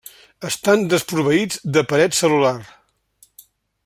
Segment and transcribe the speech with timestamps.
[0.47, 2.57] Estan desproveïts de paret cel·lular.